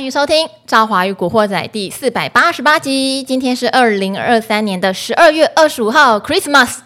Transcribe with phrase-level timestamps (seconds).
[0.00, 3.22] 欢迎收听《赵华与古惑仔》第四百八十八集。
[3.22, 6.78] 今天是二零二三年的十二月二十五号，Christmas。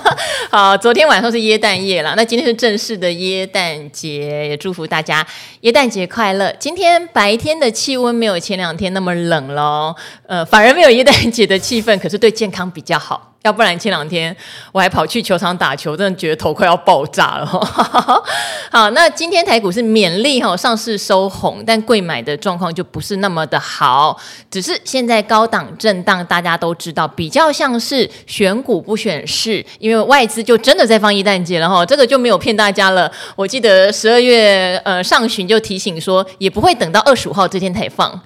[0.50, 5.24] 好，昨天晚上是耶诞夜了，那今天是正式的耶诞节，也祝福大家
[5.60, 6.50] 耶诞节快乐。
[6.58, 9.94] 今天白天的气温没有前两天那么冷喽，
[10.26, 13.31] 呃，反而没有耶诞节的气氛，可是对健康比较好。
[13.42, 14.34] 要不然前两天
[14.70, 17.46] 我还跑去球场打球，真的觉得头快要爆炸了。
[18.70, 24.16] 好，那今天台股是勉励哈上市收红，但贵买的状况就不是那么的好，
[24.50, 33.10] 只是现在高档震荡，大家都知道比较像是选股不选市，因为外资就真的在放一弹节了哈，这个就没有骗大家了。
[33.34, 38.20] 我记得十二月呃上旬就提醒说，也不会等到二十五号这天才放。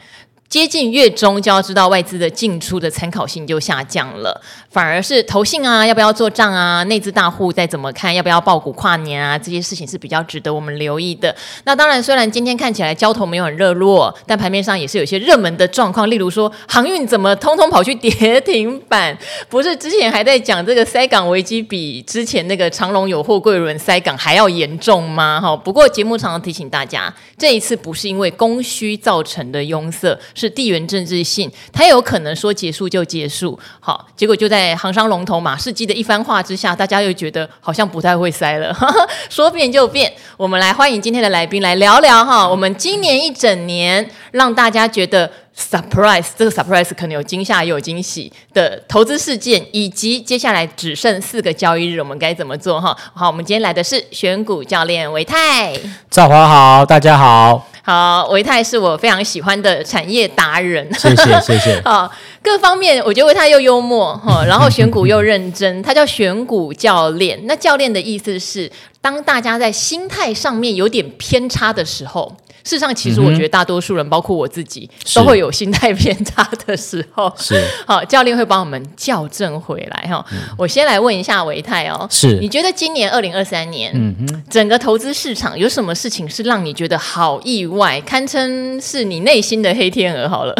[0.49, 6.85] 接近月中就要知道外资的进出的参考性就下降了，反而是投信啊，要不要做账啊？
[6.85, 9.37] 内资大户再怎么看，要不要报股跨年啊？
[9.37, 11.35] 这些事情是比较值得我们留意的。
[11.65, 19.19] 那当然，虽然今天看起来交投没有很热络，但盘面上也是有些热门的状况，例如说航运怎么通通跑去跌停板？
[19.49, 25.41] 不是之前还在讲这个塞港危机比之前那个长荣有货柜轮塞港还要严重吗？
[25.41, 30.17] 哈，不过节目常常提醒大家，这一次不是因为供需造成的拥塞。
[30.37, 38.73] 是地缘政治性，它有可能说结束就结束，好，结果就在航商龙头马士基的一番话之下，大家又觉得好像不太会塞了，
[39.29, 40.13] 说变就变。
[40.37, 52.95] 我们来欢迎今天的来宾来聊聊哈，我们今年一整年让大家觉得 surprise，这个 surprise 可能有惊吓也有惊喜的投资事件，以及接下来只剩四个交易日，我们该怎么做哈？
[53.15, 55.73] 好，我们今天来的是选股教练维泰，
[56.11, 57.67] 赵华好，大家好。
[57.87, 60.93] 好，维泰是我非常喜欢的产业达人。
[60.95, 61.81] 谢谢，谢谢。
[61.87, 62.11] 好，
[62.43, 67.39] 各方面我觉得维泰又幽默哈， 然后选股又认真，他叫选股教练。
[67.45, 68.69] 那教练的意思是，
[69.01, 72.37] 当大家在心态上面有点偏差的时候。
[72.67, 77.33] 事实上，其实我觉得大多数人，嗯、包括我自己，都会有心态偏差的时候。
[77.39, 80.25] 是， 好，教练会帮我们校正回来哈。
[80.33, 90.29] 嗯、我先来问一下维泰哦，是你觉得今年二零二三年，嗯哼，整个投资市场有什么事情是让你觉得好意外，堪称是你内心的黑天鹅？
[90.29, 90.55] 好了，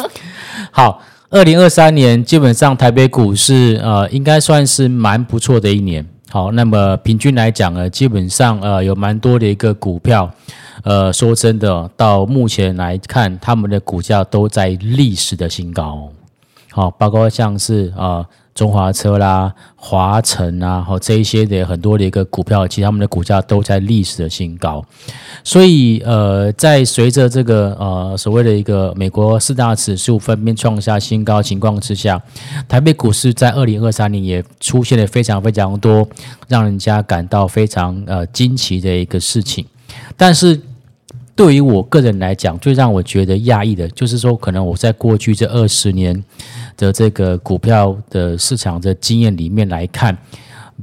[0.70, 6.06] 好，二零二三年基本上台北股市呃，应该算是蛮不错的一年。
[6.28, 10.30] 好，那么平均来讲呢，基本上呃，有蛮多的一个股票。
[10.84, 16.10] 呃，说真的，到目前来看，他们的股价都在历史的新高。
[16.70, 24.84] 好，包括像是啊、呃、中华车啦、华城啊，和这一些的很多的一个股票，其实他们的股价都在历史的新高。
[25.42, 32.20] 所以，呃，在随着这个呃所谓的一个美国四大指数分别创下新高情况之下，
[32.68, 36.06] 台北股市在二零二三年也出现了非常非常多
[36.46, 39.66] 让人家感到非常呃惊奇的一个事情，
[40.16, 40.60] 但是。
[41.38, 46.24] 对于我个人来讲，最让我觉得讶异的，就是说，可能我在过去这二十年
[46.76, 50.18] 的这个股票的市场的经验里面来看，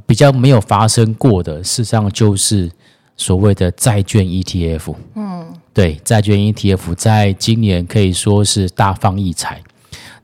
[0.06, 2.72] 比较没有发生过的，事实上就是
[3.18, 4.96] 所谓的债券 ETF。
[5.16, 9.62] 嗯，对，债券 ETF 在今年可以说是大放异彩。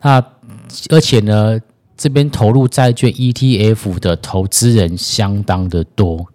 [0.01, 0.23] 那
[0.91, 1.59] 而且呢，
[1.97, 6.25] 这边投入债券 ETF 的投资人相当的多。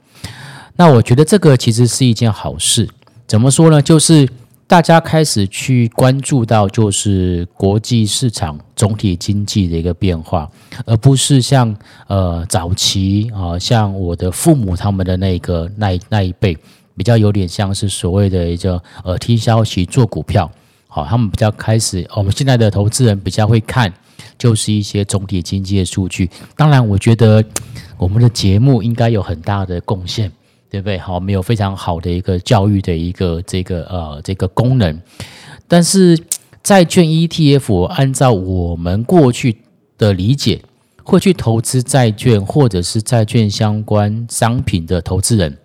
[0.76, 2.86] 那我觉得这个其实是一件好事。
[3.26, 3.82] 怎么说呢？
[3.82, 4.28] 就是
[4.68, 10.48] 大家开始去关注到，就是国际市场总体经济的一个变化，
[10.84, 11.76] 而不是像
[12.06, 16.56] 呃早期啊、像我的父母他们的那个那那一辈，
[16.96, 20.48] 比较有点像是所谓的一个呃听消息做股票，
[20.86, 23.92] 好，他们比较开始，我们现在的投资人比较会看，
[24.38, 26.30] 就是一些总体经济的数据。
[26.56, 27.44] 当然，我觉得
[27.98, 30.30] 我们的节目应该有很大的贡献。
[30.68, 30.98] 对不对？
[30.98, 35.00] 好，没有非常好的一个教育的一个这个呃这个功能，
[35.68, 36.18] 但是
[36.62, 39.58] 债券 ETF 按照我们过去
[39.96, 40.60] 的理解，
[41.04, 45.56] 会去投资债券或者是债券相关商品的投资人，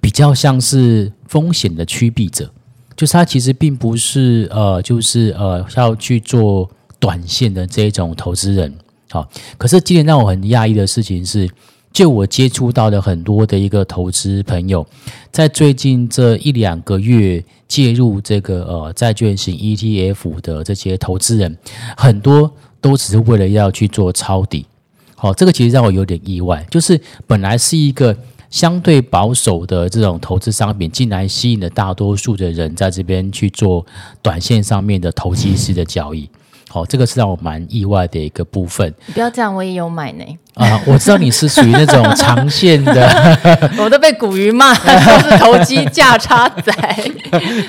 [0.00, 2.50] 比较像是风险的趋避者，
[2.96, 6.68] 就是他其实并不是呃就是呃要去做
[6.98, 8.74] 短线的这种投资人。
[9.10, 11.48] 好，可是今年让我很讶异的事情是。
[11.92, 14.86] 就我接触到的很多的一个投资朋友，
[15.30, 21.56] 在最近这一两个月介入这个呃债券型 ETF 的这些投资人，
[21.96, 22.50] 很多
[22.80, 24.66] 都只是为了要去做抄底。
[25.14, 28.16] 好，这个其实让我有点意外，就是本来是一个
[28.50, 33.86] 相对保守的这种投资商品，竟然吸引了大多数的人在这边去做
[34.20, 36.28] 短线上面的投机式的交易。
[36.72, 38.88] 好，这个是让我蛮意外的一个部分。
[39.04, 40.24] 你不要这样，我也有买呢。
[40.54, 43.38] 啊，我知道你是属于那种长线的，
[43.76, 46.72] 我都被股鱼骂， 都是投机价差仔。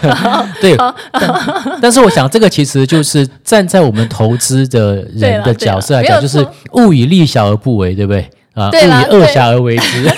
[0.62, 0.78] 对，
[1.12, 1.36] 但，
[1.82, 8.26] 但是我想这个其实就是站在我们投资的人的角色来讲，就是物以利小而不为，对不对？
[8.54, 10.10] 啊，物以恶小而为之。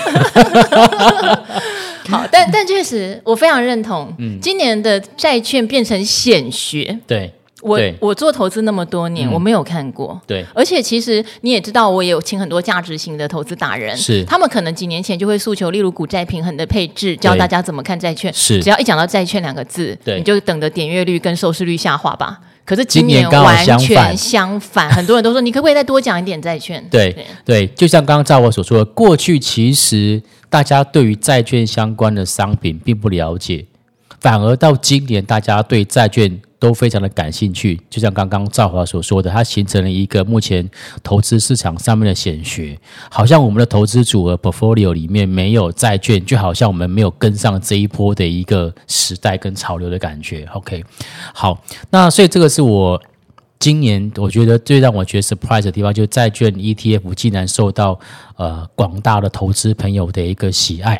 [2.07, 4.13] 好，但但确实，我非常认同。
[4.19, 6.99] 嗯，今年的债券变成显学。
[7.07, 7.33] 对。
[7.65, 10.21] 我我做投资那么多年，嗯、我没有看过。
[10.27, 18.31] 对，而且其实你也知道，我也有请很多价值型的投资达人，是他们可能几年前就会诉求，例如股债平衡的配置，教大家怎么看债券。
[18.31, 22.39] 是，只要一讲到债券两个字，对，你就等着点阅率跟收视率下滑吧。
[22.63, 26.85] 可是今年完全相反，相反 很多人都说，你可不可以再多讲一点债券？
[26.91, 30.21] 对对，对，就像刚刚照我所说的，过去其实
[30.51, 33.65] 大家对于债券相关的商品并不了解，
[34.19, 36.39] 反而到今年大家对债券。
[36.65, 40.67] 都非常的感兴趣，就像刚刚赵华所说的，它形成了一个目前
[41.03, 42.75] 投资市场上面的显学，
[43.07, 50.43] 好像我们的投资组合 portfolio 里面没有债券，就好像我们没有跟上这一波的一个时代跟潮流的感觉。
[50.53, 50.83] OK，
[51.35, 52.99] 好，那所以这个是我
[53.59, 57.99] 今年我觉得最让我觉得 surprise 的地方，就是债券 ETF 竟然受到
[58.37, 60.99] 呃广大的投资朋友的一个喜爱。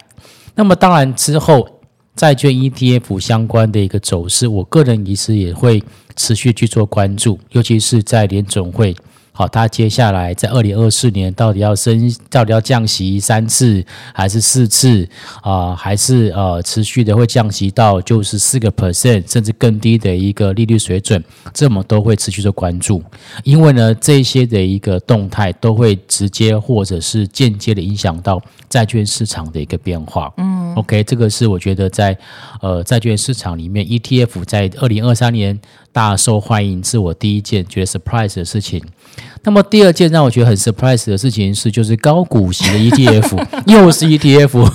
[0.53, 1.67] 那么当然之后。
[2.15, 5.83] 债券 ETF 相关的一个走势，我个人其实也会
[6.15, 8.95] 持续去做关注，尤其是在联总会。
[9.37, 15.03] 好，它接下来在二零二四年到底要升，到底要降息三次还是四次
[15.41, 15.75] 啊、呃？
[15.75, 21.21] 还是呃持续的会降息到就是四个 percent 甚至更低的一个利率水准？
[21.53, 23.03] 这么都会持续的关注，
[23.43, 30.33] 因为呢这些的一个动态都会直接或者是间接的影响到债券市场的一个变化。
[30.37, 32.17] 嗯，OK，这个是我觉得在
[32.61, 35.59] 呃债券市场里面 ETF 在二零二三年
[35.95, 38.83] 大受欢迎，是我第一件觉得 surprise 的事情。
[39.43, 44.69] 那么第二件让我觉得很 surprise 的事情是，就是高股息的 ETF 又是 ETF。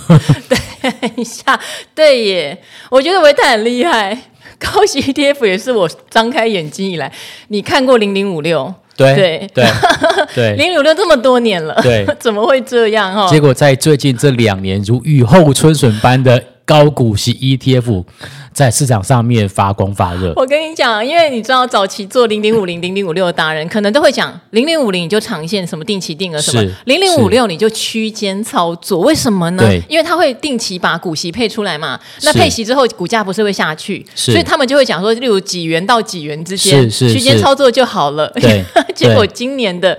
[0.89, 1.61] 等一下，
[1.95, 2.59] 对耶，
[2.91, 4.17] 我觉得维泰很厉害。
[4.59, 7.13] 高息 ETF 也是我张开眼睛以来，
[7.49, 8.73] 你看过零零五六？
[8.97, 9.65] 对对对
[10.35, 13.29] 对，零零五六这么多年了，对， 怎么会这样哈？
[13.29, 18.05] 结果在最近这两年，如雨后春笋般的高股息 ETF。
[18.53, 20.33] 在市场上面发光发热。
[20.37, 29.01] 我跟你讲，因为你知道，早期做零零五零、零零五六的达人，可能都会讲零零五零你就长线什么定期定额什么，零零五六你就区间操作。
[29.01, 29.63] 为什么呢？
[29.63, 31.99] 对，因为它会定期把股息配出来嘛。
[32.23, 34.05] 那配息之后，股价不是会下去？
[34.15, 38.29] 是，所以他们就会讲说，例如几元到几元之间，区间操作就好了。
[38.35, 38.65] 对，
[38.95, 39.99] 结果今年的。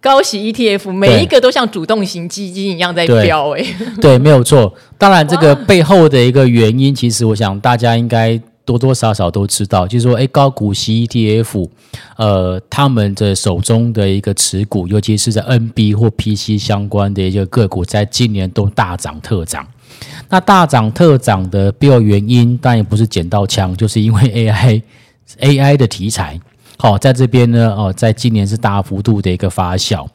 [0.00, 3.64] 高息 ETF 每一个都像主动型基金一样在飙哎，
[4.00, 4.72] 对，没有错。
[4.96, 11.68] 当然，这个背后的一个原因，其实我想大家应该多多少少都知道，就是说，哎，高股息 ETF，
[12.16, 19.66] 呃，他们的手中的一个持股，尤其是在 NB 或 PC 相关的一个个股，在今年都大涨特涨。
[20.28, 24.82] 那大涨特涨的必要原因，当然也不是捡到枪，就是因为 AI
[25.40, 26.38] AI 的题材。
[26.78, 30.06] 好，在这边呢，哦，在今年是大幅度的一个发酵，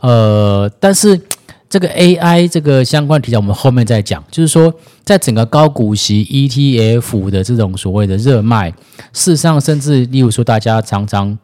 [0.00, 1.20] 呃，但是
[1.68, 4.24] 这个 AI 这个相关题材，我们后面再讲。
[4.30, 4.72] 就是说，
[5.04, 8.70] 在整个高股息 ETF 的这种所谓的热卖，
[9.12, 11.38] 事实上，甚至例如说，大家常常。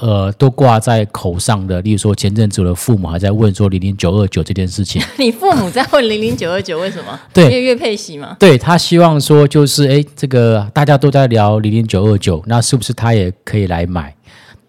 [0.00, 5.02] 呃，都挂在口上的，例如说前阵子我的父母还在问说零零九二九这件事情。
[5.16, 7.18] 你父母在问零零九二九为什么？
[7.32, 8.36] 对，月月配息嘛？
[8.38, 14.14] 对，他希望说就是，哎，这个大家都在聊零零九二九，那是不是他也可以来买？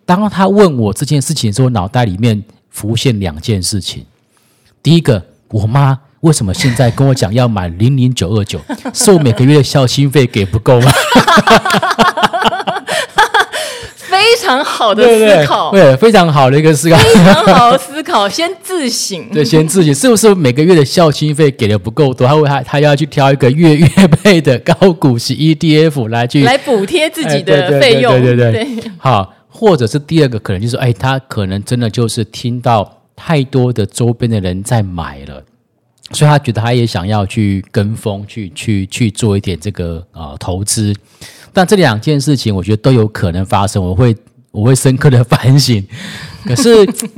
[0.05, 4.05] 当他问我这件事情的时候，脑袋里面浮现两件事情。
[4.81, 8.61] 第一个，我妈为什么现在跟我讲要买零零九二九？
[8.93, 10.91] 是我每个月的孝心费给不够吗？
[14.31, 22.25] 非常好的思考，对，非常好的一个思考，非常好的思考，先自省， 对，先自省，是不是每个月的孝心费给的不够多？
[22.25, 35.43] 他会他他要去挑一个月月配的高股息 ETF 来去来补贴自己的费用，对对对，对，对，好，或者是第二个可能就是，哎，他可能真的就是听到太多的周边的人在买了，
[36.13, 40.95] 所以他觉得他也想要去跟风，去去去做一点这个呃投资。
[41.53, 44.15] 但这两件事情，我觉得都有可能发生，我会
[44.51, 45.85] 我会深刻的反省。
[46.43, 46.69] 可是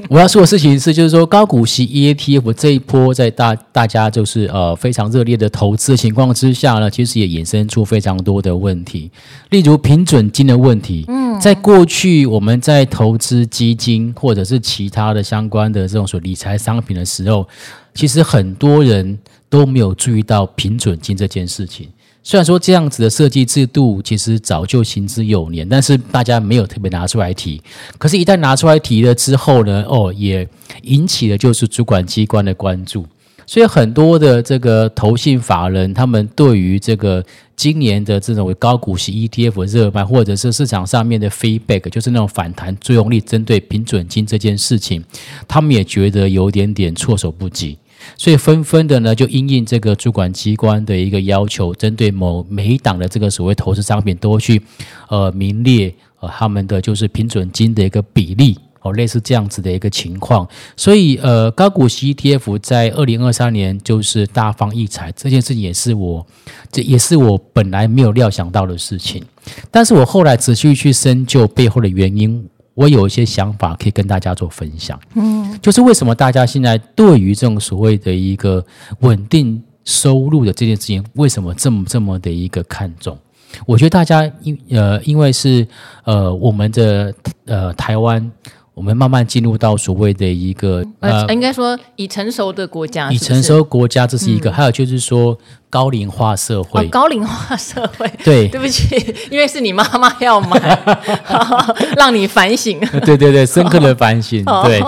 [0.10, 9.10] 我要说的事情是，就是说高股息 ETF 这一波在大大家就是呃非常热烈的投资的情况之下呢，其实也衍生出非常多的问题，
[9.50, 11.06] 例如平准金的问题。
[11.08, 17.48] 嗯，在过去我们在投资基金或者是其他的相关的这种所理财商品的时候，
[17.94, 19.18] 其实很多人
[19.50, 21.88] 都没有注意到平准金这件事情。
[22.24, 27.62] 虽然说这样子的设计制度其实早就行之有年，但是大家没有特别拿出来提。
[27.98, 30.48] 可是，一旦拿出来提了之后呢，哦，也
[30.84, 33.06] 引起了就是主管机关的关注。
[33.46, 37.22] 所以，很多的这个投信法人，他们对于这个
[37.58, 45.03] 今年的这种高股息 ETF 热卖，或者是市场上面的 feedback，就是那种反弹作用力，针对平准金这件事情，
[45.46, 47.77] 他们也觉得有点点措手不及。
[48.18, 54.62] 所以纷纷的呢，就因应这个主管机关的一个要求，针对某每一档的这个所谓投资商品，都去
[55.10, 60.48] 呃名列呃他们的就是平准金的一个比例哦，类似这样子的一个情况。
[60.76, 66.26] 所以呃，高股息 ETF 在二零二三年就是大放异彩，这件事情也是我
[66.72, 69.24] 这也是我本来没有料想到的事情。
[69.72, 72.48] 但是我后来仔细去深究背后的原因。
[72.74, 78.65] 我有一些想法可以跟大家做分享，嗯，就是为什么大家现在对于这种所谓的一个
[79.00, 83.18] 稳定收入的这件事情，为什么这么这么的一个看重？
[83.65, 85.68] 我觉得大家因呃，因为是
[86.03, 87.13] 呃，我们的
[87.46, 88.32] 呃台湾。
[88.75, 93.24] 我们慢慢进入到所谓的一个呃，应该说已成熟的国家是是？
[93.24, 94.50] 已成熟国家，这是一个。
[94.50, 95.38] 嗯、还有就是说
[95.70, 98.12] 高龄化社会，哦、高龄化社会。
[98.25, 100.80] 对，对不起，因为是你妈妈要买，
[101.96, 102.80] 让你反省。
[103.06, 104.44] 对对对，深刻的反省。
[104.48, 104.82] 哦、对，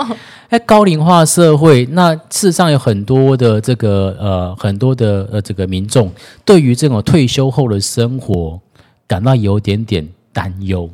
[0.48, 6.12] 哎，高龄化社会，那事实上有很多的这个呃，很多的呃这个民众
[6.44, 8.60] 对于这种退休后的生活
[9.06, 10.90] 感到有点点担忧，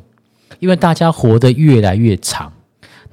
[0.59, 2.52] 因为大家活得越来越长。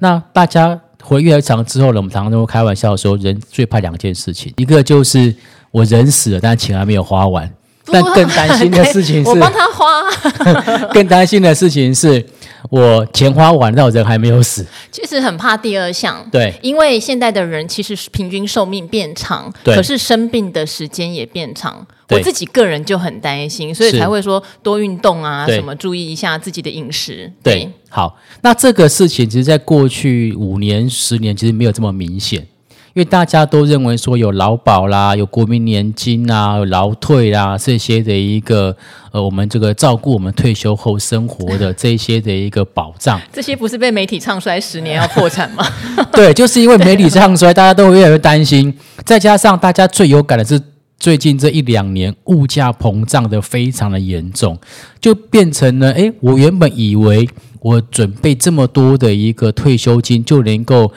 [0.01, 5.33] 那大家活越来越长之后呢，我们常常都会开玩笑说，人最怕两件事情，一个就是
[5.69, 7.47] 我人死了，但钱还没有花完；
[7.85, 10.89] 但更担心的事情是， 我帮他花。
[10.91, 12.25] 更担心的事情是。
[12.69, 14.65] 我钱花完，但我人还没有死。
[14.91, 21.85] 其实很怕第二项，对，因为现在的人其实是平均寿命变长，对，可是生病的时间也变长。
[22.11, 27.31] 我自己个人就很担心，所以才会说多运动啊，什么注意一下自己的饮食。
[27.41, 32.45] 对，对，好，那这个事情其实，在过去五年、十年，其实没有这么明显。
[32.93, 38.75] 因为大家都认为说有劳保啦，有国民年金啊，有劳退啦这些的一个
[39.13, 43.17] 呃，我们这个照顾我们退休后生活的 这些的一个保障。
[43.31, 45.65] 这些不是被媒体唱衰十年要破产吗？
[46.11, 48.77] 对，就是因为媒体唱衰， 大家都会越来越担心。
[49.05, 50.61] 再加上大家最有感的是
[51.01, 54.57] 最近这一两年物价膨胀的非常的严重，
[54.99, 57.27] 就变成了诶，我原本以为
[57.59, 60.93] 我准备这么多的一个退休金就能够。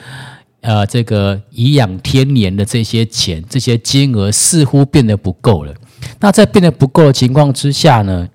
[0.61, 5.71] 呃，这个颐养天年的这些钱，这些金额似乎变得不够了。
[6.19, 8.27] 那在变得不够的情况之下呢，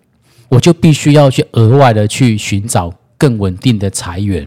[0.48, 4.46] 我就必须要去额外的去寻找更稳定的财源。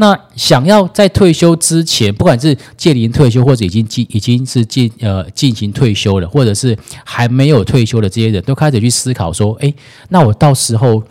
[0.00, 9.74] 那想要在退休之前，不管是届龄退休或者已经进已经是进呃进行退休了，或者是还没有退休的这些人都开始去思考说：诶，
[10.08, 11.02] 那我到时候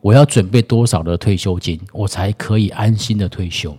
[0.00, 3.76] 我要准备多少的退休金，我才可以安心的退休？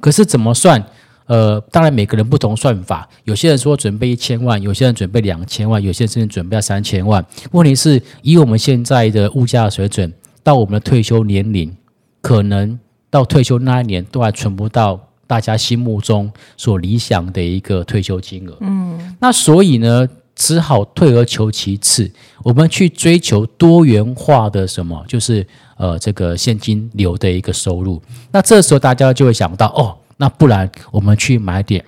[0.00, 0.84] 可是怎么算？
[1.26, 7.24] 呃，当然每个人不同算法，有些人说准备一千万，有些人准备两千万，有些人甚至准备要三千万。
[7.52, 10.12] 问题是，以我们现在的物价水准，
[10.42, 11.72] 到我们的退休年龄，
[12.20, 12.76] 可能
[13.10, 18.56] 到退休那一年都还存不到大家心目中所理想的一个退休金额。
[18.60, 22.10] 嗯，那所以呢，只好退而求其次，
[22.42, 28.00] 我们去追求多元化的什么，就是呃这个现金流的一个收入。
[28.32, 29.96] 那这时候大家就会想到，哦。
[30.16, 31.82] 那不然我们去买点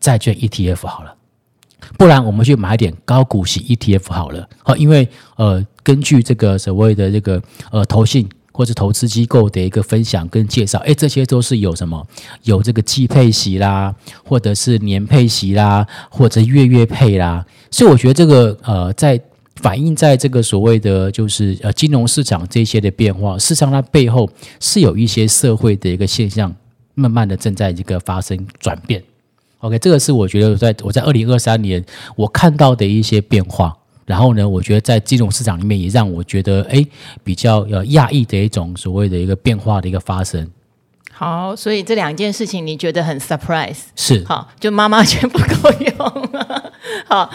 [0.00, 1.14] 债券 ETF 好了，
[1.96, 4.48] 不然我们去买点高股息 ETF 好了。
[4.64, 7.40] 好，因为呃，根据这个所谓的这个
[7.70, 12.06] 呃投信或者投资机构的一个分享跟介绍，哎，这些都是有什么
[12.44, 13.94] 有这个季配息啦，
[14.24, 17.44] 或者是年配息啦，或者月月配啦。
[17.70, 19.20] 所以我觉得这个呃，在
[19.56, 26.54] 反映在这个所谓的就是呃金融市场这些的变化，事实上它背后是有一些社会的一个现象。
[26.98, 29.04] 慢慢的正在这个发生转变
[29.58, 31.84] ，OK，这个是我觉得在我在二零二三年
[32.16, 36.82] 我看到的一些变化，然后呢，我觉得在金融市场里面也让我觉得哎
[37.22, 40.48] 比较呃讶异的一种所谓的一个变化的一个发生。
[41.12, 46.28] 好，所以这两件事情你觉得很 surprise 是好，就妈妈钱不够用，
[47.06, 47.30] 好，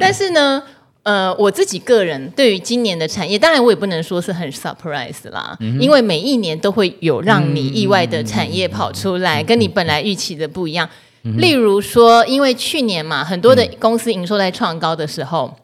[0.00, 0.62] 但是呢。
[1.04, 10.88] 呃，我自己个人对于今年的产业，当然我也不能说是很 surprise 啦，嗯、因为每一年都会有让你意外的产业跑出来，嗯、跟你本来预期的不一样。
[11.24, 15.63] 嗯、例如说，因为去年嘛，很多的公司营收在创高的时候，嗯、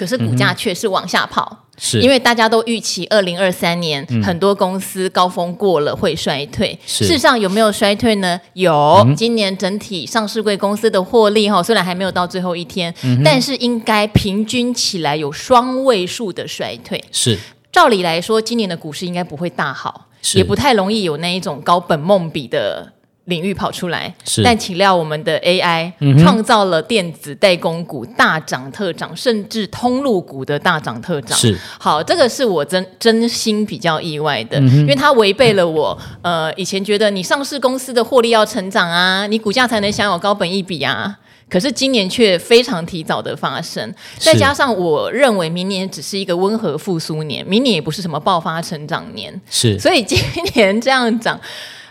[0.00, 1.46] 可是股价却是往下跑。
[1.52, 6.78] 嗯是因为大家都预期二零二三年、嗯、很多公司高峰过了会衰退。
[6.84, 8.38] 事实上有没有衰退呢？
[8.52, 8.72] 有，
[9.06, 17.02] 嗯、今年整体上市贵公司的获利哈，虽然还没有到最后一天，嗯、但是应该平均起来有双位数的衰退。
[17.10, 17.38] 是，
[17.72, 22.92] 照理来说，今年的股市应该不会大好，也不太容易有那一种高本梦比的。
[23.26, 31.38] 领域跑出来，是但岂料我们的 AI 创造了电子代工股大涨特涨，甚至通路股的大涨特涨。
[31.38, 41.18] 是好，这个是我真真心比较意外的，因为它违背了我呃以前觉得你上市公司的获利要成长啊，你股价才能享有高本益比啊。
[41.48, 49.40] 可是今年却非常提早的发生，再加上我认为明年只是一个温和复苏年，明年也不是什么爆发成长年。
[49.50, 50.18] 是，所以今
[50.54, 51.38] 年这样涨。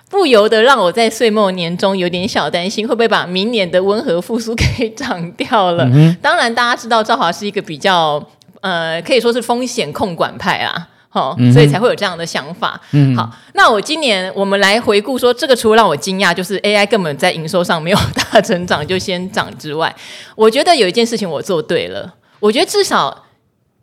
[0.09, 5.85] 不由得让我在岁末年终有点小担心，会不会把明年的温和复苏给 涨掉了？
[5.93, 8.21] 嗯、当然，大家知道赵华是一个比较
[8.61, 12.81] 呃，可以说是风险控管派啊，好、所以才会有这样的想法。
[12.91, 19.95] 嗯、好，那我今年我们来回顾说，这个除了让我惊讶，就是 AI 根本在营收上没有大成长就先涨之外，
[20.35, 23.25] 我觉得有一件事情我做对了，我觉得至少。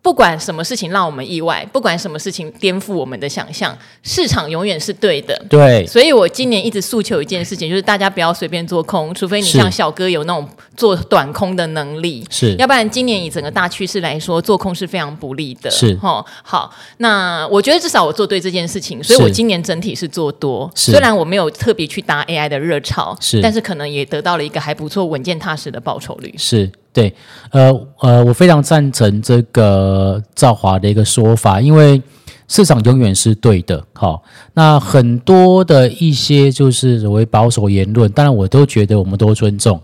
[0.07, 5.37] 不管什么事情让我们意外，不管什么事情颠覆我们的想象，市场永远是对的。
[5.51, 15.69] 对，所以我今年一直诉求一件事情，就是大家不要随便做空，除非你像小哥有那种做短空的能力，是，要不然今年以整个大趋势来说，做空是非常不利的。
[15.69, 20.93] 是，哦，好，那我觉得至少我做对这件事情，所以我今年整体是做多，是。
[20.93, 26.33] 虽然我没有特别去搭 AI 的热潮，是，但是可能也得到了一个还不错、稳健踏实的报酬率。
[26.39, 26.71] 是。
[26.97, 27.15] 对，
[27.50, 32.00] 呃呃，我非常赞成这个赵华的一个说法，因为
[32.49, 33.85] 市场永远是对的。
[33.93, 34.23] 好，
[34.55, 39.79] 那很多的一些就是所谓保守言论，当然我都觉得我们都尊重，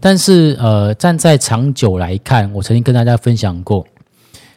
[0.00, 3.86] 但是呃，站在长久来看，我曾经跟大家分享过，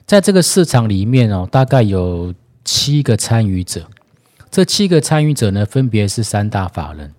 [0.06, 2.34] 在这个市场里面哦，大概有
[2.66, 3.82] 七个参与者，
[4.52, 7.14] 这七个参与者呢，分别是三大法人，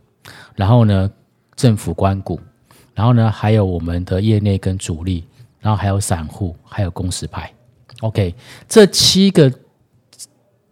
[0.56, 1.10] 然后呢，
[1.56, 2.38] 政府关股。
[2.94, 5.24] 然后呢，还有我们的业内跟主力，
[5.60, 7.52] 然后还有散户，还有公司派。
[8.00, 8.32] OK，
[8.68, 9.52] 这七个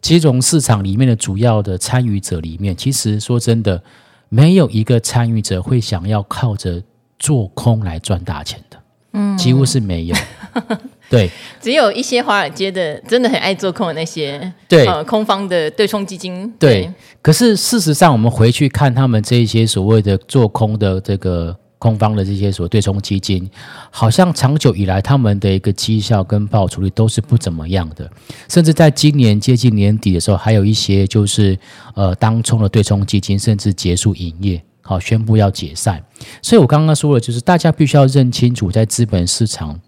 [0.00, 3.82] 金融市场里面的主要的参与者里面，其实说真的，
[4.28, 6.82] 没有一个参与者会想要靠着
[7.18, 8.78] 做空来赚大钱的。
[9.14, 10.16] 嗯，几乎是没有。
[11.10, 11.28] 对，
[11.60, 16.48] 只有一些华尔街的真的很爱做空的那些，对，呃，空方的对冲基金。
[16.58, 21.56] 对，对，可是事实上，我们回去看他们这一些所谓的做空的这个。
[21.82, 23.50] 空方的这些所对冲基金，
[23.90, 28.08] 好像长久以来他们的一个绩效跟报酬率都是不怎么样的，
[28.48, 31.58] 甚至在今年接近年底的时候，还有一些就是
[31.94, 36.00] 呃当冲的对冲基金甚至结束营业，好宣布要解散。
[36.40, 39.80] 所以我刚刚说了，就是大家必须要认清楚，在资本市场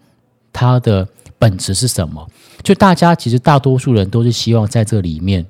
[0.53, 1.07] 它的
[1.39, 2.29] 本质是什么。
[2.65, 5.47] 就大家其实大多数人都是希望在这里面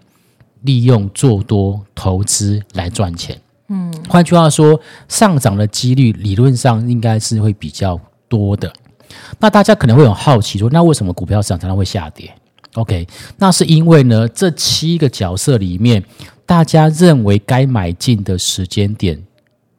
[0.61, 3.41] 利用做多投资来赚钱。
[3.69, 7.99] 嗯，换句话说，上涨的几率理论上应该是会比较
[8.29, 8.73] 多的。
[9.39, 12.31] 那大家可能会很好奇说，那为什么股票市场常常会下跌
[12.75, 13.07] ？OK，
[13.39, 16.03] 那是因为呢，这七个角色里面，
[16.45, 19.23] 大家认为该买进的时间点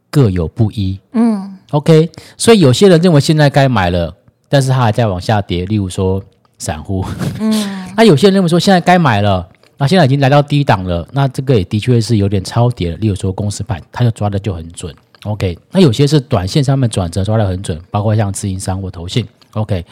[0.09, 0.99] 各有不一。
[1.11, 4.15] 嗯，OK，所以有些人认为现在该买了，
[4.49, 5.65] 但是它还在往下跌。
[5.65, 6.23] 例如说
[6.57, 7.05] 散户，
[7.39, 7.51] 嗯，
[7.95, 9.47] 那有些人认为说现在该买了。
[9.77, 12.97] 那现在已经来到低档了，那这个也的确是有点超跌了。
[12.97, 14.95] 例如说公司派，它就抓的就很准。
[15.23, 19.83] OK，那有些是短线上面转折抓的很准，包括像自营商或投信，OK，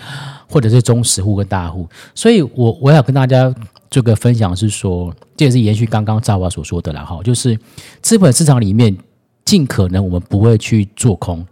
[0.48, 1.86] 或者是中实户跟大户。
[2.16, 3.54] 所以我我要跟大家
[3.90, 7.60] 这个分享是说，这也是延续刚刚赵华所说的啦哈，就是
[8.02, 8.96] 资本市场里面
[9.44, 11.46] 尽可能我们不会去做空，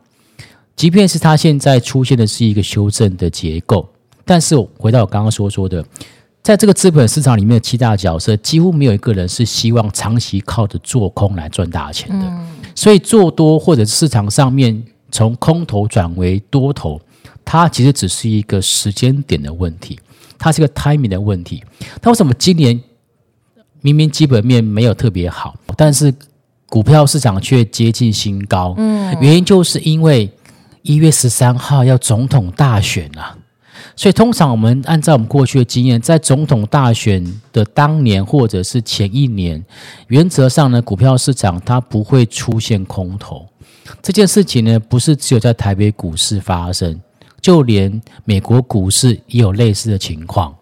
[0.75, 3.89] 即便是它现在出现的是一个修正的结构，
[4.23, 5.83] 但是回到我刚刚所说的。
[6.43, 12.45] 在这个资本市场里面的七大角色，几乎没有一个人是希望长期靠着做空来赚大钱的。
[12.73, 16.99] 所以做多或者市场上面从空头转为多头，
[17.45, 19.99] 它其实只是一个时间点的问题，
[20.39, 21.63] 它是一个 timing 的问题。
[22.01, 22.81] 那为什么今年
[23.81, 26.11] 明明基本面没有特别好，但是
[26.67, 28.73] 股票市场却接近新高？
[28.77, 30.27] 嗯，原因就是因为
[30.81, 33.37] 一月十三号要总统大选啊。
[33.95, 39.63] 所以，通常我们按照我们过去的经验，在总统大选的当年或者是前一年，
[40.07, 43.47] 原则上呢，股票市场它不会出现空头。
[44.01, 46.99] 这件事情呢，不是只有在台北股市发生，
[47.41, 50.55] 就连美国股市也有类似的情况。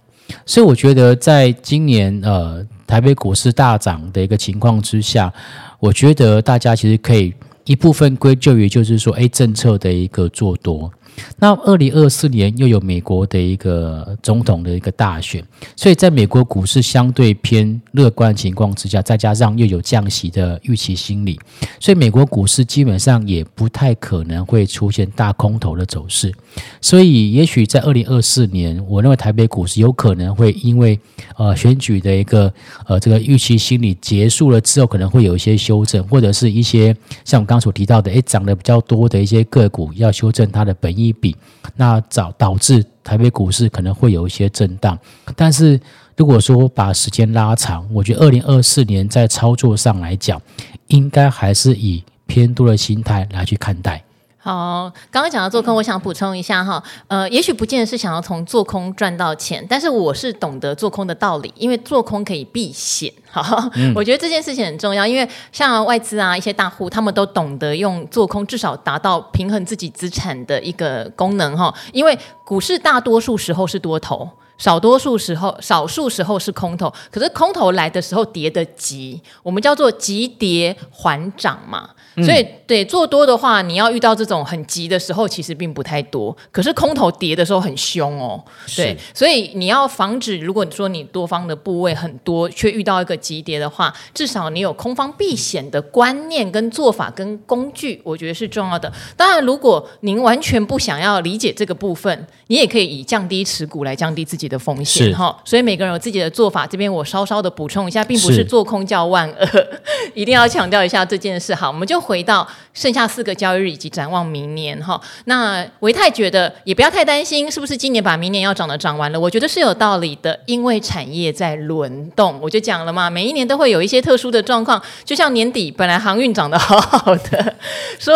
[0.46, 5.32] 所以，我觉得在今年呃台北股市大涨的一个情况之下，
[5.80, 7.34] 我觉得大家其实可以。
[7.66, 10.92] 一部分归咎于就是说，哎，政策的一个做多。
[11.38, 15.44] 那二零二四年又有美国的一个总统的一个大选，
[15.76, 21.40] 所以在美国股市相对偏乐观情况之下，再加上又有降息的预期心理，
[21.80, 26.34] 所以美国股市基本上也不太可能会出现大空头的走势。
[26.82, 31.00] 所以，也许在二零二四年，我认为台北股市有可能会因为
[31.38, 32.52] 呃选举的一个
[32.86, 41.36] 呃这个预期心理结束了之后，可能会有一些修正，或者是一些像我刚所提到的，诶，涨得比较多的一些个股要修正它的本意益比，
[41.76, 44.98] 那导导致台北股市可能会有一些震荡。
[45.36, 45.80] 但是
[46.16, 50.42] 如果说把时间拉长，我觉得二零二四年在操作上来讲，
[50.88, 54.04] 应该还是以偏多的心态来去看待。
[54.42, 63.12] 好，刚刚讲到做空，我想补充一下哈，呃，也许不见得是想要从做空赚到钱，但是我是懂得做空的道理，因为做空可以避险。
[63.30, 71.74] 好，嗯、我觉得这件事情很重要，因为像外资啊，一些大户他们都懂得用做空，至少达到平衡自己资产的一个功能哈。
[71.92, 76.92] 因为股市大多数时候是多头，少多数时候，少数时候是空头。
[77.12, 81.90] 可是空头来的时候跌得急，我们叫做急跌缓涨嘛。
[82.16, 86.38] 所以，对做多的话，你要遇到这种很急的时候，其实并不太多。
[86.52, 88.40] 可是空头跌的时候很凶哦，
[88.76, 98.94] 对，所以你要防止，如果你说你多方的部位很多，却遇到一个急跌的话，至少你有空方避险的观念跟做法跟工具，我觉得是重要的。
[99.18, 105.36] 当然，如果您完全不想要理解这个部分，你也可以以降低持股来降低自己的风险哈。
[105.46, 109.68] 所以每个人有自己的做法，这边我稍稍的补充一下，并不是做空叫万恶，
[110.14, 111.56] 一定要强调一下这件事。
[111.56, 111.98] 好，我们就。
[112.10, 119.20] 回到剩下四个交易日以及展望明年哈，那维泰觉得也不要太担心，是不是今年把明年要涨的涨完了？
[119.20, 122.40] 我觉得是有道理的，因为产业在轮动。
[122.42, 127.56] 我就讲了嘛，每一年都会有一些特殊的状况，就像年底本来航运涨得好好的，
[128.00, 128.14] 说。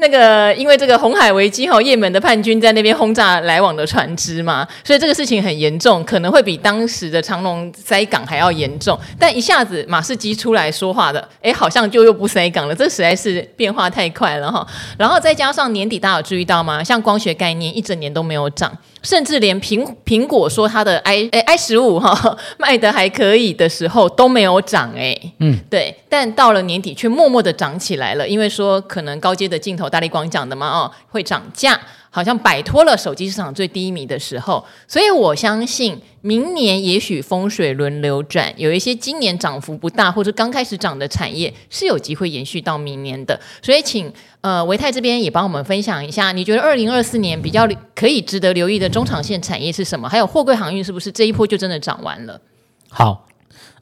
[0.00, 8.96] 那个，因为这个红海危机哈，也门的叛军在那边轰炸来往的船只嘛，所以这个事情很严重，可能会比当时的长龙塞港还要严重。
[9.18, 14.64] 但一下子马士基出来说话的，哎，好像就又不塞港了，这实在是变化太快了哈。
[14.96, 16.82] 然后再加上年底大家有注意到吗？
[16.84, 18.72] 像光学概念一整年都没有涨。
[19.08, 31.80] 甚至连苹苹果说它的 i 哎 i 十五哈 卖的还可以的时候都没有涨哎，嗯，对，但到了年底却默默的涨起来了，因为说可能高阶的镜头，大力光讲的嘛哦，会涨价。
[32.10, 43.38] 好像摆脱了手机市场最低迷的时候，所以我相信明年也许风水轮流转，有一些今年涨幅不大或者刚开始涨的产业是有机会延续到明年的。
[43.62, 50.08] 所以请呃维泰这边也帮我们分享一下，你觉得二零二四年比较可以值得留意的中长线产业是什么？
[50.08, 52.40] 还有货柜航运是不是这一波就真的涨完了？
[52.88, 53.26] 好，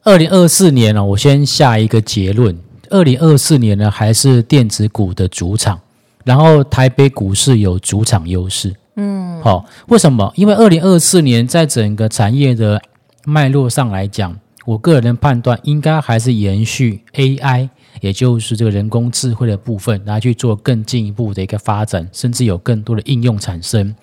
[0.03, 2.59] 二零二四年呢，我先下一个结论，
[2.89, 5.79] 二零二四年呢还是电子股的主场。
[6.27, 10.29] 然后台北股市有主场优势，嗯，好，为什么？
[10.35, 12.81] 因为二零二四年在整个产业的
[13.23, 17.69] 脉络上来讲，我个人判断应该还是延续 AI，
[18.01, 23.95] 也就是这个人工智慧的部分，来去做更进一步的一个发展，甚至有更多的应用产生。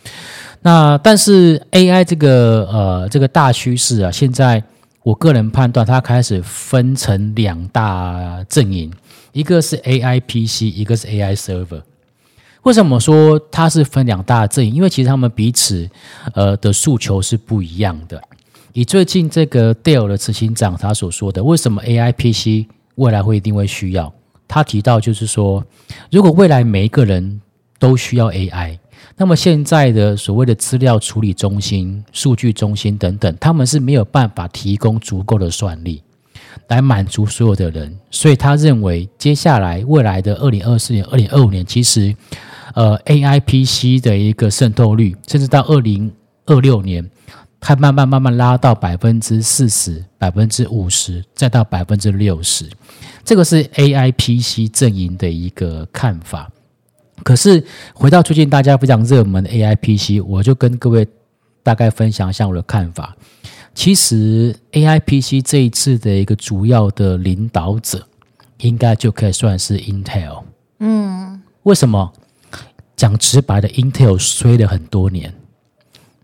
[0.63, 4.65] 那但是 AI 这个呃这个大趋势啊，现在
[5.03, 8.91] 我个人判断它开始分成两大阵营，
[9.33, 11.83] 一个是 AI PC，一个是 AI Server。
[12.65, 14.75] 为什么说它是分两大阵营？
[14.75, 15.89] 因为其实他们彼此，
[16.35, 18.21] 呃的诉求是不一样的。
[18.73, 24.13] 以最近这个 Dell 的执行长他所说的，为什么 AI PC 未来会一定会需要？
[24.49, 25.63] 他提到就是说，
[26.11, 27.41] 如果未来每一个人
[27.79, 28.79] 都需要 AI，
[29.17, 36.03] 那么现在的所谓的资料处理中心、数据中心等等，他们是没有办法提供足够的算力
[36.69, 37.95] 来满足所有的人。
[38.11, 42.15] 所以他认为，接下来未来的二零二四年、二零二五年，其实
[42.75, 46.11] 呃，AI PC 的一个渗透率，甚至到二零
[46.47, 47.09] 二六年，
[47.61, 52.69] 它慢慢慢慢拉到百分之四十、百分之五十，再到百分之六十，
[53.25, 56.51] 这个是 AI PC 阵营的一个看法。
[57.23, 61.07] 可是回到最近大家非常热门的 AI PC，我就跟各位
[61.63, 63.17] 大概分享一下我的看法。
[63.73, 68.07] 其实 AI PC 这一次的一个主要的领导者，
[68.59, 70.43] 应该就可以算是 Intel。
[70.81, 72.13] 嗯，为什么？
[72.97, 75.33] 讲直白的，Intel 衰了很多年。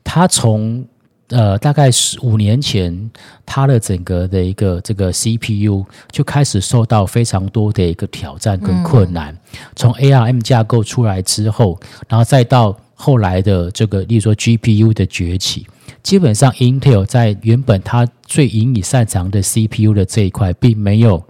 [0.05, 0.85] 它从
[1.29, 3.11] 呃大概十五年前，
[3.47, 9.37] 它的整个的一个这个 CPU 就开始受到非常多的一个挑战跟困难。
[9.77, 11.79] 从 ARM 架构出来之后，
[12.09, 15.67] 然后再到后来的这个，例如说 GPU 的崛起，
[16.03, 21.25] 基本上 Intel 在原本它最引以擅长的 CPU 的这一块，并没有。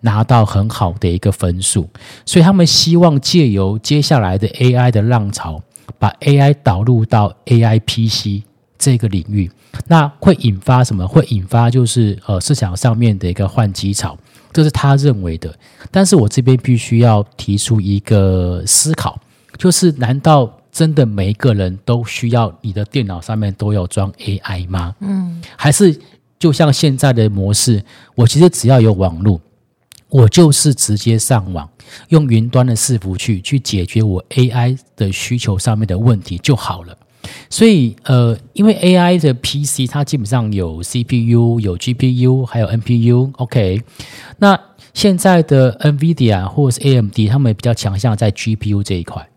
[0.00, 1.88] 拿到很好的一个分数，
[2.24, 5.62] 所以他们希望借由接下来的 AI 的浪潮，
[5.98, 8.44] 把 AI 导入到 AI PC
[8.78, 9.50] 这个领域，
[9.86, 11.06] 那会引发什么？
[11.06, 14.16] 会引发就是呃市场上面的一个换机潮，
[14.52, 15.52] 这是他认为的。
[15.90, 19.18] 但是我这边必须要提出一个思考，
[19.56, 24.94] 就是难道真的每一个人都需要你的电脑上面都要装 AI 吗？
[25.00, 25.98] 嗯，还是
[26.38, 27.82] 就像现在的模式，
[28.14, 29.40] 我其实只要有网络。
[30.08, 31.68] 我就是直接上网，
[32.10, 36.96] 用云端的伺服器去解决我 AI 的需求上面的问题就好了。
[37.50, 43.32] 所以，呃，因为 AI 的 PC 它基本上有 CPU、有 GPU，还有 NPU。
[43.38, 43.82] OK，
[44.38, 44.58] 那
[44.94, 49.28] 现在的 NVIDIA 或者是 AMD，他们比较强项在 GPU 这一块。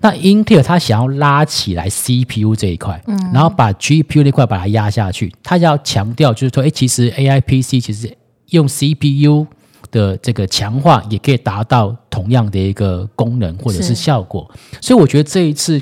[0.00, 5.34] 那 Intel 它想要拉起来 CPU 这一块，嗯，然后把 GPU 那块把它压下去。
[5.42, 8.16] 它要强调就是说，哎，其实 AI PC 其实
[8.50, 9.46] 用 CPU。
[9.94, 15.80] 的这个强化也可以达到同样的一个功能或者是效果，所以我觉得这一次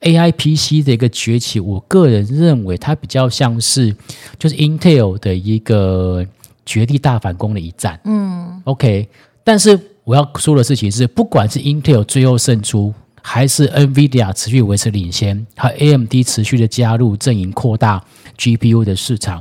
[0.00, 3.94] AI PC 的一个崛起，我个人认为它比较像是
[4.36, 6.26] 就是 Intel 的一个
[6.66, 8.00] 绝地大反攻的一战。
[8.04, 9.08] 嗯，OK。
[9.44, 18.02] 但是我要说的事情是，不管是 Intel 最后胜出，还是 NVIDIA 持续维持领先，和 AMD 持续的加入阵营扩大
[18.36, 19.40] GPU 的市场，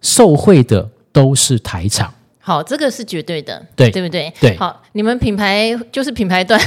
[0.00, 2.14] 受惠的都是台厂。
[2.50, 4.32] 好，这个是绝对的，对，对不对？
[4.40, 6.60] 对，好，你们品牌就是品牌端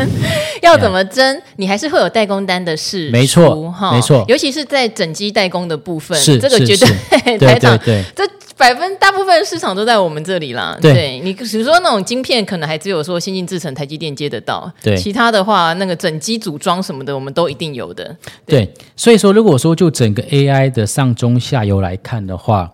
[0.62, 10.74] 要怎么争，你还是会有代工单的事，没错，哈，没错，尤其是在整机代工的部分，是这个绝对台厂， 对，这百分大部分市场都在我们这里啦。
[10.80, 18.16] 对，你比如说那种晶片，可能还只有说先进制程、台积电接得到，对，其他的话，那个整机组装什么的，我们都一定有的。
[18.46, 22.72] 对，所以说，如果说就整个 AI 的上中下游来看的话。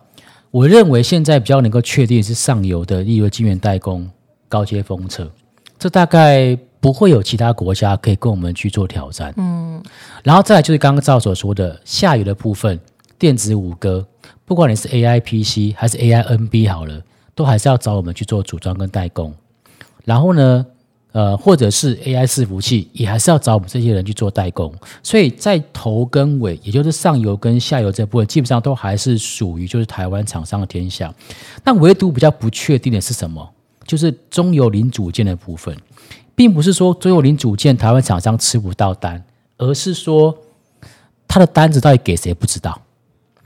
[0.53, 4.09] 我认为现在比较能够确定是上游的，例如晶圆代工、
[4.51, 5.31] 高阶封测，
[5.79, 9.33] 这大概不会有其他国家可以跟我们去做挑战。
[9.39, 9.83] 嗯，
[10.23, 12.79] 然后再来就是刚刚赵所说的下游的部分，
[13.19, 14.07] 电子五哥，
[14.45, 17.01] 不管你是 AI PC 还是 AI NB 好了，
[17.35, 19.35] 都还是要找我们去做组装跟代工。
[20.05, 20.67] 然后呢，
[21.13, 24.73] 呃，或者是 AI 伺服器，也还是要找我们这些人去做代工，
[25.03, 31.13] 所以在头跟尾，也就是上游跟下游这部分，基本上都还是属于就是台湾厂商的天下。
[31.63, 33.47] 但唯独比较不确定的是什么？
[33.87, 35.77] 就是中游零组件的部分，
[36.35, 39.23] 并不是说中游零组件台湾厂商吃不到单，
[39.59, 40.35] 而是说
[41.29, 42.81] 他的单子到底给谁不知道。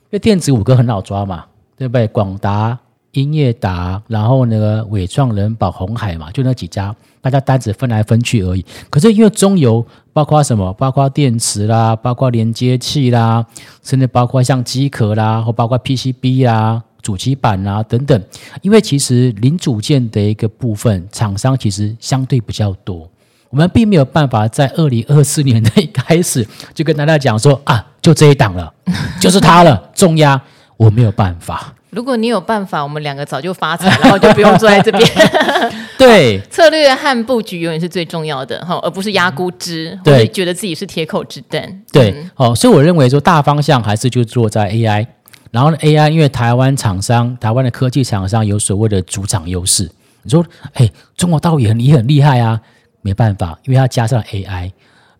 [0.04, 2.06] 因为电子五哥很好抓嘛，对不对？
[2.06, 2.78] 广达。
[3.12, 6.94] 英业达，然后那个伟创、人宝、红海嘛，就那几家，
[7.26, 8.64] 大家单子分来分去而已。
[8.88, 10.72] 可是因为中游包括什么？
[10.74, 13.44] 包括电池啦，包括连接器啦，
[13.82, 18.22] 甚至包括像机壳啦，或包括 PCB 啦、主机板啦等等。
[18.62, 23.10] 因为其实零组件的一个部分，厂商其实相对比较多，
[23.50, 28.72] 我们并没有办法在二零二四年的一开始 就跟大家讲说啊，就这一档了，
[29.20, 30.40] 就是它了，重压，
[30.76, 31.74] 我没有办法。
[31.90, 35.08] 如果你有办法，我们两个早就发财，然后就不用坐在这边。
[35.96, 41.82] 对， 策略和布局永远是最重要的哈，而不是压估值，对，或者觉得自己是铁口直断。
[41.90, 45.06] 对，哦、嗯，所以我认为说大方向还是就坐在 AI，
[45.50, 49.90] 然后呢 AI 因为台湾厂商、台湾的科技厂商有所谓的主场优势。
[50.22, 50.44] 你说，
[50.74, 52.60] 哎，中国大陆也很也很厉害啊，
[53.00, 54.72] 没办法，因为它加上 AI。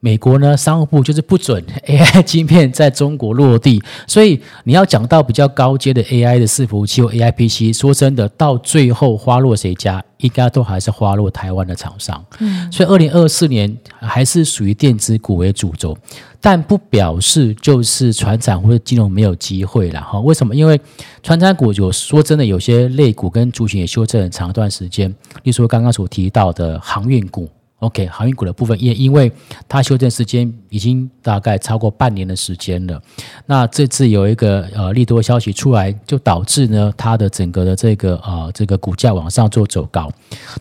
[0.06, 12.24] 美国呢，商务部就是不准 AI 晶片在中国落地，所以你要讲到比较高阶的 AI 的伺服器或 AI PC，说真的，到最后花落谁家，应该都还是花落台湾的厂商。
[12.38, 15.98] 嗯，所以二零二四年还是属于电子股为主轴，
[16.40, 20.20] 但不表示就是船产或者金融没有机会了哈。
[20.20, 20.54] 为什么？
[20.54, 20.80] 因为
[21.20, 25.10] 船产股有说真的，有些类股跟族群也修正很长一段时间，
[25.42, 27.48] 例如说刚刚所提到的航运股。
[27.80, 29.30] OK，航运股的部分也因为
[29.68, 32.98] 它修正时间已经大概超过半年的时间了，
[33.44, 40.10] 那这次有一个呃利多消息出来，就导致呢它的整个的这个呃这个股价往上做走高。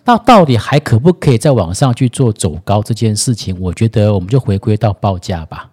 [0.03, 3.57] 那到底还可不可以再往上去做走高这件事情？
[3.61, 5.69] 我觉得我们就回归到报价吧。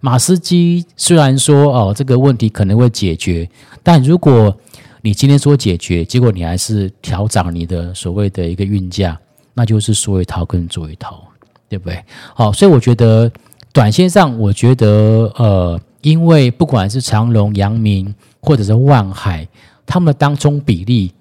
[0.00, 3.50] 马斯基虽然说哦这个问题可能会解决，
[3.82, 4.56] 但如果
[5.02, 9.18] 你今天说解决，结果你还是调涨你的所谓的一个运价。
[9.54, 11.22] 那就是说一套跟做一套，
[11.68, 12.04] 对不对？
[12.34, 13.30] 好，所以我觉得
[13.72, 19.46] 短线上，我觉得呃，因为不管是长荣、阳明或者是万海，
[19.86, 21.12] 他们的当冲比例，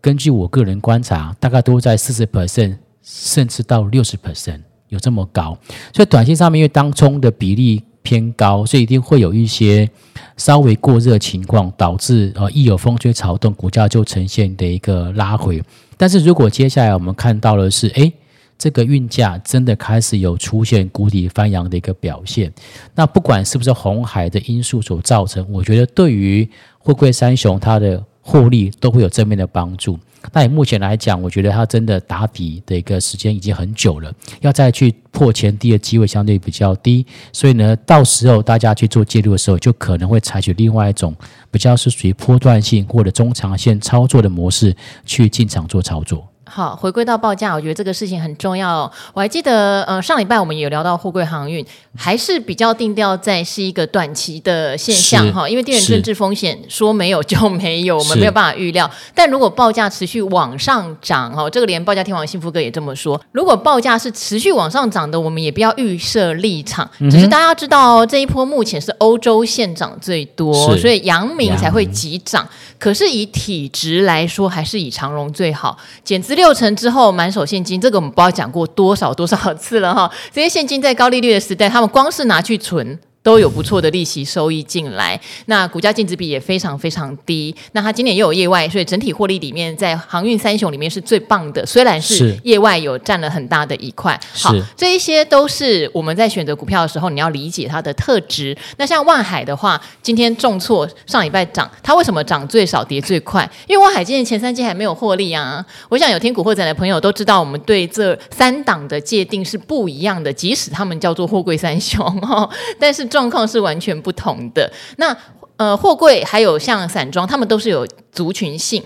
[0.00, 5.56] 根据我个人观察，大概都在四十 percent，甚至到六十 percent，有这么高。
[5.92, 9.88] 所以短线上面，因为当冲的比例偏高，所以一定会有一些
[10.36, 15.62] 稍微过热情况，导致呃一有风吹草动，股价就呈现的一个拉回。
[15.96, 18.12] 但是如果接下来我们看到的是，哎，
[18.58, 22.52] 这个运价真的开始有出现谷底翻扬的一个表现。
[22.94, 29.98] 那不管是不是红海的因素所造成，我觉得对于货柜三雄它的获利都会有正面的帮助。
[30.32, 37.06] 那以目前来讲，我觉得它真的打底的一个时间已经很久了，要再去破前低的机会相对比较低。
[37.32, 41.14] 所以呢，到时候大家去做介入的时候，就可能会采取另外一种
[41.50, 46.26] 比较是属于波段性或者中长线操作的模式去进场做操作。
[46.48, 48.92] 好，回归到报价，我觉得这个事情很重要哦。
[49.12, 58.88] 我还记得，呃，上礼拜我们也有聊到货柜航运，还是比较定调在是一个短期的现象哈，因为地缘政治风险说没有就没有，我们没有办法预料。
[59.12, 66.88] 但如果报价持续往上涨哈，这个连报价天王幸福哥也这么说，如果报价是持续往上涨的，我们也不要预设立场。
[67.10, 72.46] 只是大家知道哦，这一波目前是欧洲线涨最多，所以阳明才会急涨。
[72.78, 80.08] 可是以体值来说，还是以长荣最好，减资六成之后满手现金，这个我们不知道讲过多少多少次了哈。
[80.30, 82.96] 这些现金在高利率的时代，他们光是拿去存。
[83.26, 87.52] 都有不错的利息收益进来，那股价净值比也非常非常低。
[87.72, 91.66] 那它今年又有业外，所以整体获利里面，在航运三雄里面是最棒的。
[91.66, 98.56] 虽然是业外有占了很大的一块，好，这一些都是我们在选择股票的时候，你要理解它的特质。
[98.76, 103.50] 那像万海的话，今天重挫，上礼拜涨，它为什么涨最少跌最快？
[103.66, 105.66] 因为万海今年前三季还没有获利啊。
[105.88, 113.04] 我想有听古惑仔的朋友都知道，我们对这三档的界定是不一样的，即使他们叫做货柜三雄哦，但是。
[113.16, 114.70] 状况是完全不同的。
[114.98, 115.16] 那
[115.56, 118.82] 呃，货柜还有像散装，他们都是有族群性。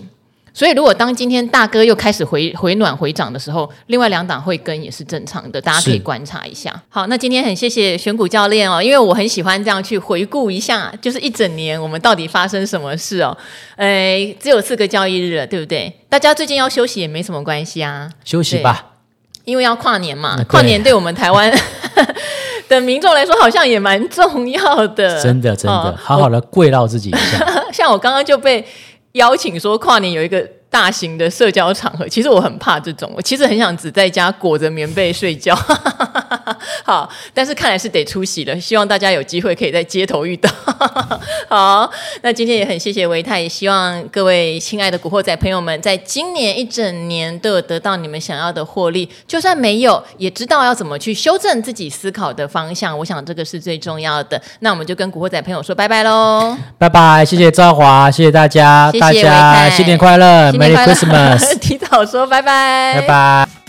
[0.53, 6.73] 所以，如果当今天大哥又开始回回暖回涨的时候，另外两档会跟也是正常的，大家可以观察一下。
[6.89, 13.37] 好，那今天很谢谢选股教练哦，因为我很喜欢这样去回顾一下，就是一整年我们到底发生什么事哦。
[13.77, 15.93] 诶，只有四个交易日了，对不对？
[16.09, 18.87] 大家最近要休息也没什么关系啊，休息吧，
[19.45, 20.37] 因为要跨年嘛。
[20.49, 21.53] 跨年对我们台湾。
[22.71, 25.21] 的民众来说，好像也蛮重要的。
[25.23, 27.45] 真的，真的，哦、好好的跪到自己一下。
[27.73, 28.65] 像我刚刚就被
[29.13, 35.53] 邀请说跨年有一个大型的社交场合，其实我很怕这种，我其实很想只在家裹着棉被睡觉。
[36.85, 40.49] 好，但是看来是得出席了，希望大家有机会可以在街头遇到。
[41.49, 41.91] 好，
[42.23, 52.97] 那今天也很谢谢维泰，也希望各位亲爱的古惑仔朋友们，在今年一整年都有得到你们想要的获利，就算没有，也知道要怎么去修正自己思考的方向。
[52.97, 54.41] 我想这个是最重要的。
[54.61, 60.60] 那我们就跟古惑仔朋友说拜拜喽，拜拜，谢谢赵华，谢谢大家，谢谢大家新年快乐。
[60.61, 61.59] Merry Christmas！
[61.59, 63.60] 提早说拜拜，拜拜。